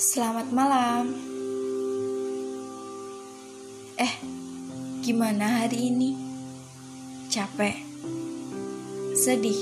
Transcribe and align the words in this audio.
Selamat 0.00 0.48
malam. 0.50 1.12
Eh, 4.00 4.14
gimana 5.04 5.60
hari 5.60 5.92
ini? 5.92 6.16
Capek? 7.28 7.76
Sedih? 9.12 9.60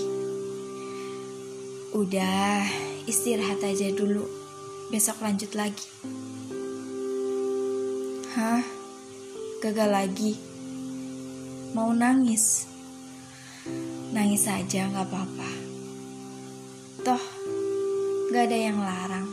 Udah, 1.93 2.63
istirahat 3.11 3.59
aja 3.67 3.91
dulu. 3.91 4.25
Besok 4.95 5.21
lanjut 5.21 5.53
lagi. 5.59 5.91
Hah? 8.39 8.63
Gagal 9.59 9.91
lagi? 9.91 10.39
Mau 11.75 11.91
nangis? 11.91 12.71
Nangis 14.15 14.47
aja 14.47 14.89
gak 14.89 15.11
apa-apa. 15.11 15.51
Toh, 17.03 17.38
gak 18.29 18.45
ada 18.53 18.59
yang 18.61 18.77
larang. 18.85 19.25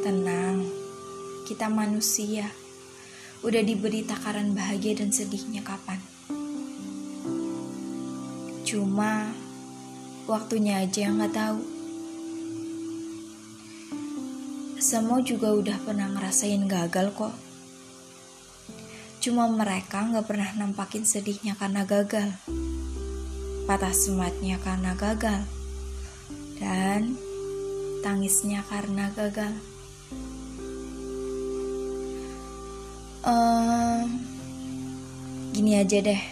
Tenang, 0.00 0.64
kita 1.44 1.68
manusia. 1.68 2.48
Udah 3.44 3.60
diberi 3.60 4.00
takaran 4.00 4.56
bahagia 4.56 4.96
dan 4.96 5.12
sedihnya 5.12 5.60
kapan. 5.60 6.00
Cuma 8.64 9.28
waktunya 10.24 10.80
aja 10.80 11.04
yang 11.04 11.20
gak 11.20 11.36
tahu. 11.36 11.60
Semua 14.80 15.20
juga 15.20 15.52
udah 15.52 15.76
pernah 15.84 16.08
ngerasain 16.16 16.64
gagal 16.64 17.12
kok. 17.12 17.36
Cuma 19.20 19.52
mereka 19.52 20.00
gak 20.08 20.24
pernah 20.24 20.48
nampakin 20.56 21.04
sedihnya 21.04 21.60
karena 21.60 21.84
gagal. 21.84 22.32
Patah 23.68 23.92
sematnya 23.92 24.56
karena 24.64 24.96
gagal. 24.96 25.63
Dan 26.64 27.20
tangisnya 28.00 28.64
karena 28.64 29.12
gagal. 29.12 29.52
Um, 33.20 34.24
gini 35.52 35.76
aja 35.76 36.00
deh. 36.00 36.22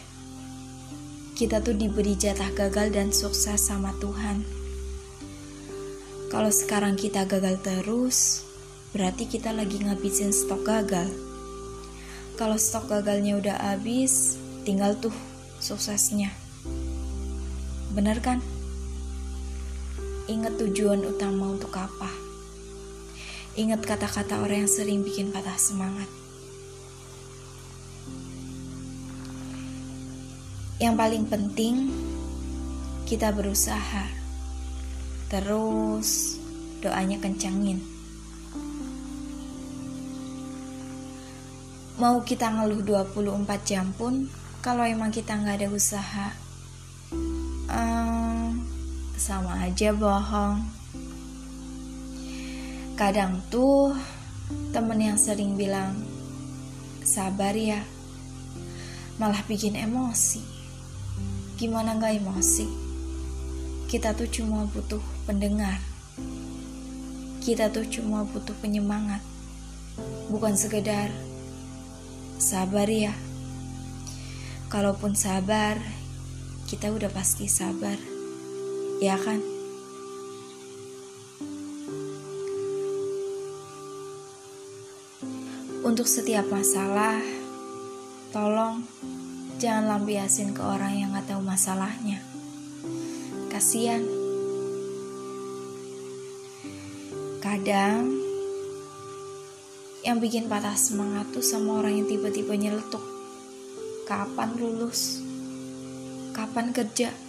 Kita 1.36 1.60
tuh 1.60 1.77
diberi 1.77 2.16
jatah 2.16 2.48
gagal 2.56 2.97
dan 2.97 3.12
sukses 3.12 3.60
sama 3.60 3.92
Tuhan. 4.00 4.41
Kalau 6.33 6.48
sekarang 6.48 6.97
kita 6.97 7.28
gagal 7.28 7.60
terus, 7.60 8.48
berarti 8.97 9.28
kita 9.28 9.53
lagi 9.53 9.84
ngabisin 9.84 10.33
stok 10.33 10.64
gagal. 10.64 11.12
Kalau 12.41 12.56
stok 12.56 12.88
gagalnya 12.88 13.36
udah 13.36 13.56
habis, 13.69 14.41
tinggal 14.64 14.97
tuh 14.97 15.12
suksesnya. 15.60 16.33
Bener 17.92 18.16
kan? 18.25 18.41
Ingat 20.31 20.59
tujuan 20.59 21.03
utama 21.06 21.55
untuk 21.55 21.75
apa. 21.75 22.11
Ingat 23.59 23.83
kata-kata 23.83 24.42
orang 24.42 24.67
yang 24.67 24.70
sering 24.70 25.01
bikin 25.06 25.31
patah 25.31 25.56
semangat. 25.56 26.11
Yang 30.83 30.95
paling 30.98 31.25
penting, 31.31 31.75
kita 33.06 33.31
berusaha 33.31 34.23
Terus 35.33 36.37
doanya 36.84 37.17
kencangin. 37.17 37.81
Mau 41.97 42.20
kita 42.20 42.53
ngeluh 42.53 42.84
24 42.84 43.48
jam 43.65 43.97
pun, 43.97 44.28
kalau 44.61 44.84
emang 44.84 45.09
kita 45.09 45.33
nggak 45.33 45.65
ada 45.65 45.69
usaha, 45.73 46.37
sama 49.23 49.55
aja 49.62 49.95
bohong. 49.95 50.67
Kadang 52.98 53.38
tuh 53.55 53.94
temen 54.75 54.99
yang 54.99 55.15
sering 55.15 55.55
bilang, 55.55 55.94
sabar 57.06 57.55
ya, 57.55 57.87
malah 59.22 59.38
bikin 59.47 59.78
emosi. 59.78 60.43
Gimana 61.55 62.03
nggak 62.03 62.19
emosi? 62.19 62.66
Kita 63.87 64.10
tuh 64.10 64.27
cuma 64.27 64.66
butuh 64.66 64.99
pendengar. 65.22 65.78
Kita 67.47 67.71
tuh 67.71 67.87
cuma 67.87 68.27
butuh 68.27 68.59
penyemangat. 68.59 69.22
Bukan 70.34 70.59
sekedar 70.59 71.15
sabar 72.43 72.91
ya. 72.91 73.15
Kalaupun 74.66 75.15
sabar, 75.15 75.78
kita 76.66 76.91
udah 76.91 77.12
pasti 77.15 77.47
sabar. 77.47 78.12
Ya 79.03 79.19
kan? 79.19 79.43
Untuk 85.83 86.07
setiap 86.07 86.47
masalah, 86.47 87.19
tolong 88.31 88.87
jangan 89.59 89.91
lampiasin 89.91 90.55
ke 90.55 90.63
orang 90.63 90.95
yang 90.95 91.11
gak 91.19 91.35
tahu 91.35 91.43
masalahnya 91.43 92.23
kasihan. 93.51 94.07
Kadang 97.43 98.07
yang 100.07 100.23
bikin 100.23 100.47
patah 100.47 100.79
semangat 100.79 101.27
tuh 101.34 101.43
sama 101.43 101.83
orang 101.83 101.99
yang 101.99 102.07
tiba-tiba 102.07 102.55
nyeletuk. 102.55 103.03
Kapan 104.07 104.55
lulus? 104.63 105.19
Kapan 106.31 106.71
kerja? 106.71 107.22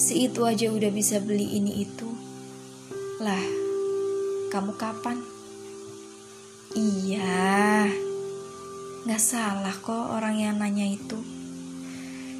Si 0.00 0.26
itu 0.26 0.48
aja 0.48 0.72
udah 0.72 0.88
bisa 0.88 1.20
beli 1.20 1.60
ini 1.60 1.84
itu. 1.84 2.08
Lah, 3.20 3.44
kamu 4.48 4.72
kapan? 4.80 5.20
Iya, 6.72 7.84
gak 9.04 9.20
salah 9.20 9.76
kok 9.76 10.16
orang 10.16 10.40
yang 10.40 10.56
nanya 10.56 10.88
itu. 10.88 11.20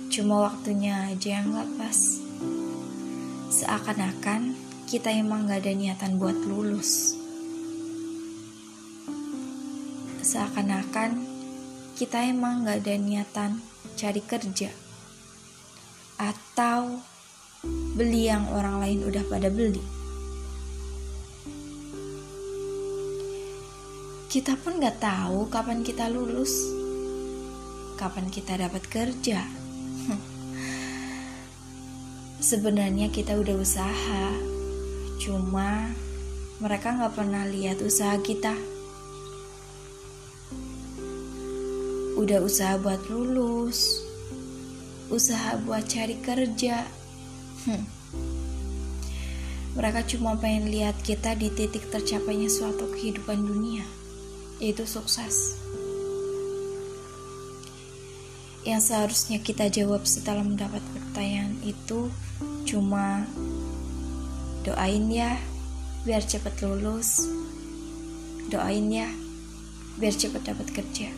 Cuma 0.09 0.49
waktunya 0.49 1.13
aja 1.13 1.41
yang 1.41 1.53
gak 1.53 1.69
pas. 1.77 2.21
Seakan-akan 3.53 4.57
kita 4.89 5.13
emang 5.13 5.49
gak 5.49 5.69
ada 5.69 5.73
niatan 5.77 6.17
buat 6.17 6.37
lulus. 6.49 7.17
Seakan-akan 10.25 11.29
kita 11.93 12.25
emang 12.25 12.65
gak 12.65 12.89
ada 12.89 12.97
niatan 12.97 13.61
cari 14.01 14.25
kerja. 14.25 14.82
Atau 16.23 17.03
beli 17.99 18.31
yang 18.31 18.47
orang 18.55 18.79
lain 18.79 19.03
udah 19.03 19.27
pada 19.27 19.51
beli. 19.51 19.83
Kita 24.31 24.55
pun 24.55 24.79
gak 24.79 25.03
tahu 25.03 25.51
kapan 25.51 25.83
kita 25.83 26.07
lulus, 26.09 26.55
kapan 27.99 28.31
kita 28.31 28.55
dapat 28.55 28.87
kerja. 28.87 29.43
Sebenarnya 32.51 33.11
kita 33.11 33.39
udah 33.39 33.55
usaha, 33.59 34.27
cuma 35.23 35.95
mereka 36.59 36.95
nggak 36.95 37.15
pernah 37.15 37.47
lihat 37.47 37.79
usaha 37.83 38.19
kita. 38.19 38.55
Udah 42.19 42.43
usaha 42.43 42.79
buat 42.83 43.07
lulus, 43.07 44.02
usaha 45.13 45.61
buat 45.61 45.85
cari 45.85 46.17
kerja. 46.25 46.89
Hmm. 47.69 47.85
Mereka 49.77 50.09
cuma 50.17 50.41
pengen 50.41 50.73
lihat 50.73 50.97
kita 51.05 51.37
di 51.37 51.53
titik 51.53 51.93
tercapainya 51.93 52.49
suatu 52.49 52.89
kehidupan 52.97 53.45
dunia, 53.45 53.85
yaitu 54.57 54.89
sukses. 54.89 55.61
Yang 58.65 58.89
seharusnya 58.89 59.39
kita 59.45 59.69
jawab 59.69 60.09
setelah 60.09 60.41
mendapat 60.41 60.81
pertanyaan 60.97 61.61
itu 61.61 62.09
Cuma 62.73 63.27
doain 64.63 65.11
ya 65.11 65.37
biar 66.07 66.23
cepet 66.23 66.63
lulus. 66.63 67.27
Doain 68.49 68.89
ya 68.89 69.11
biar 69.99 70.15
cepet 70.15 70.41
dapat 70.47 70.73
kerja. 70.73 71.13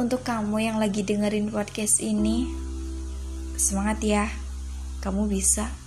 Untuk 0.00 0.24
kamu 0.24 0.64
yang 0.64 0.76
lagi 0.80 1.04
dengerin 1.04 1.52
podcast 1.52 2.00
ini, 2.00 2.48
semangat 3.60 4.00
ya, 4.00 4.32
kamu 5.04 5.28
bisa. 5.28 5.79